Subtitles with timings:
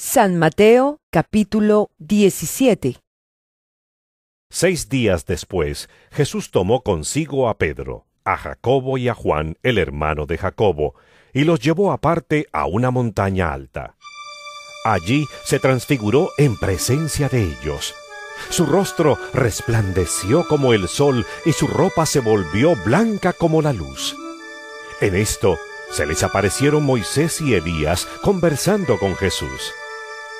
[0.00, 3.00] San Mateo capítulo 17
[4.48, 10.26] Seis días después, Jesús tomó consigo a Pedro, a Jacobo y a Juan, el hermano
[10.26, 10.94] de Jacobo,
[11.32, 13.96] y los llevó aparte a una montaña alta.
[14.84, 17.92] Allí se transfiguró en presencia de ellos.
[18.50, 24.16] Su rostro resplandeció como el sol y su ropa se volvió blanca como la luz.
[25.00, 25.58] En esto
[25.90, 29.74] se les aparecieron Moisés y Elías conversando con Jesús.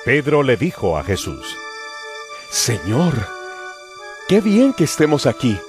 [0.05, 1.57] Pedro le dijo a Jesús,
[2.49, 3.13] Señor,
[4.29, 5.59] qué bien que estemos aquí.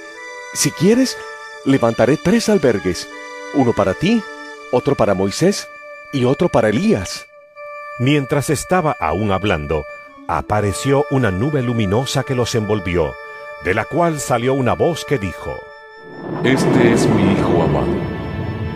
[0.54, 1.18] Si quieres,
[1.64, 3.08] levantaré tres albergues,
[3.54, 4.22] uno para ti,
[4.70, 5.68] otro para Moisés
[6.12, 7.26] y otro para Elías.
[7.98, 9.84] Mientras estaba aún hablando,
[10.28, 13.12] apareció una nube luminosa que los envolvió,
[13.64, 15.56] de la cual salió una voz que dijo,
[16.44, 17.98] Este es mi Hijo amado.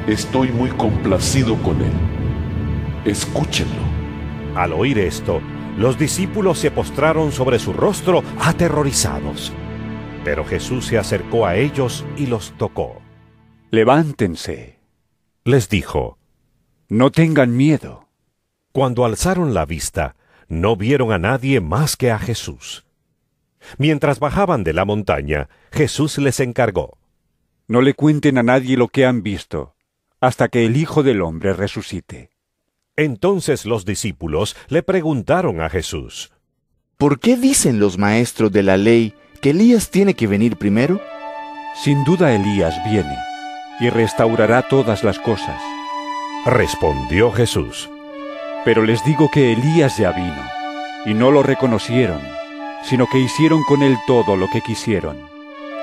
[0.09, 1.93] Estoy muy complacido con él.
[3.05, 3.94] Escúchenlo.
[4.55, 5.41] Al oír esto,
[5.77, 9.53] los discípulos se postraron sobre su rostro aterrorizados.
[10.25, 13.03] Pero Jesús se acercó a ellos y los tocó.
[13.71, 14.79] Levántense,
[15.45, 16.19] Les dijo,
[16.89, 18.09] no tengan miedo.
[18.73, 20.17] Cuando alzaron la vista,
[20.49, 22.87] no vieron a nadie más que a Jesús.
[23.79, 26.99] Mientras bajaban de la montaña, Jesús les encargó,
[27.67, 29.75] No le cuenten a nadie lo que han visto,
[30.21, 32.34] hasta que el Hijo del Hombre resucite.
[32.97, 36.31] Entonces los discípulos le preguntaron a Jesús,
[36.97, 41.01] ¿Por qué dicen los maestros de la ley que Elías tiene que venir primero?
[41.83, 43.17] Sin duda Elías viene
[43.81, 45.61] y restaurará todas las cosas.
[46.47, 47.91] respondió Jesús,
[48.65, 50.43] Pero les digo que Elías ya vino,
[51.05, 52.21] y no lo reconocieron,
[52.85, 55.19] sino que hicieron con él todo lo que quisieron.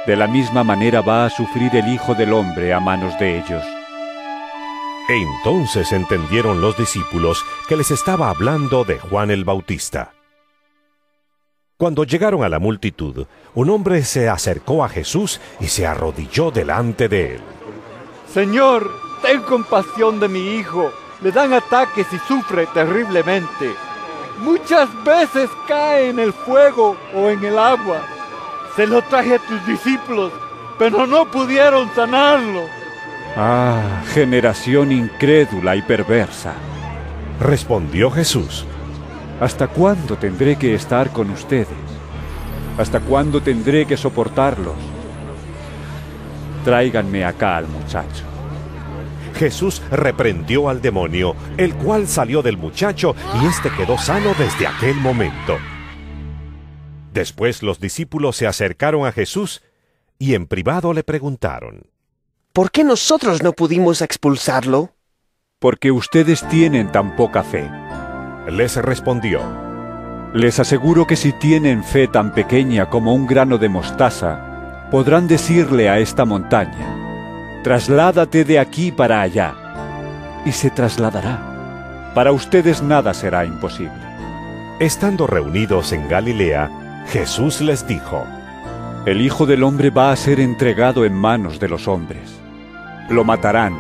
[0.08, 3.66] De la misma manera va a sufrir el Hijo del Hombre a manos de ellos.
[5.10, 10.14] Entonces entendieron los discípulos que les estaba hablando de Juan el Bautista.
[11.78, 17.10] Cuando llegaron a la multitud, un hombre se acercó a Jesús y se arrodilló delante
[17.10, 17.42] de él.
[18.32, 18.92] Señor,
[19.24, 20.92] ten compasión de mi hijo.
[21.22, 23.74] Le dan ataques y sufre terriblemente.
[24.40, 28.02] Muchas veces cae en el fuego o en el agua.
[28.76, 30.32] Se lo traje a tus discípulos,
[30.78, 32.81] pero no pudieron sanarlo.
[33.36, 36.54] Ah, generación incrédula y perversa.
[37.40, 38.66] Respondió Jesús,
[39.42, 41.68] ¿Hasta cuándo tendré que estar con ustedes?
[42.78, 44.76] ¿Hasta cuándo tendré que soportarlos?
[46.64, 48.24] Tráiganme acá al muchacho.
[49.36, 54.96] Jesús reprendió al demonio, el cual salió del muchacho y éste quedó sano desde aquel
[54.98, 55.58] momento.
[57.12, 59.64] Después los discípulos se acercaron a Jesús
[60.20, 61.91] y en privado le preguntaron,
[62.54, 64.94] ¿Por qué nosotros no pudimos expulsarlo?
[65.58, 67.72] Porque ustedes tienen tan poca fe.
[68.50, 69.40] les respondió,
[70.34, 75.88] Les aseguro que si tienen fe tan pequeña como un grano de mostaza, podrán decirle
[75.88, 79.56] a esta montaña, trasládate de aquí para allá,
[80.46, 82.12] y se trasladará.
[82.14, 84.04] Para ustedes nada será imposible.
[84.82, 88.28] Estando reunidos en Galilea, Jesús les dijo,
[89.06, 92.40] El Hijo del Hombre va a ser entregado en manos de los hombres.
[93.10, 93.76] Lo matarán,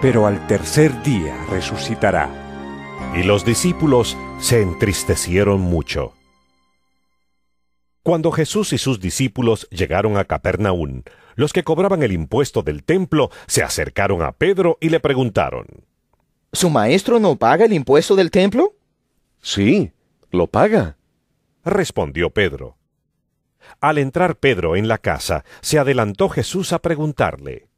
[0.00, 2.42] pero al tercer día resucitará.
[3.14, 6.12] y los discípulos se entristecieron mucho.
[8.02, 11.02] Cuando Jesús y sus discípulos llegaron a Capernaum,
[11.34, 15.66] los que cobraban el impuesto del templo se acercaron a Pedro y le preguntaron,
[16.52, 18.74] ¿Su maestro no paga el impuesto del templo?
[19.40, 19.92] Sí,
[20.30, 20.96] lo paga.
[21.64, 22.76] respondió Pedro.
[23.80, 27.68] Al entrar Pedro en la casa, se adelantó Jesús a preguntarle,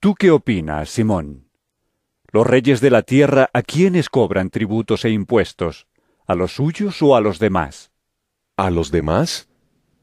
[0.00, 1.48] ¿Tú qué opinas, Simón?
[2.30, 5.86] ¿Los reyes de la tierra a quiénes cobran tributos e impuestos?
[6.26, 7.92] ¿A los suyos o a los demás?
[8.56, 9.48] ¿A los demás?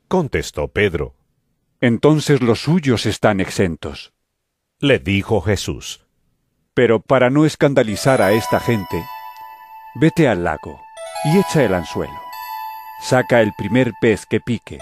[0.08, 1.16] contestó Pedro.
[1.80, 4.14] Entonces los suyos están exentos.
[4.80, 6.06] Le dijo Jesús,
[6.74, 9.04] Pero para no escandalizar a esta gente,
[9.96, 10.80] vete al lago
[11.26, 12.20] y echa el anzuelo.
[13.02, 14.80] Saca el primer pez que pique,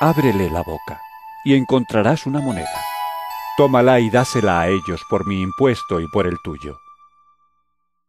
[0.00, 1.00] ábrele la boca
[1.44, 2.68] y encontrarás una moneda.
[3.56, 6.80] Tómala y dásela a ellos por mi impuesto y por el tuyo.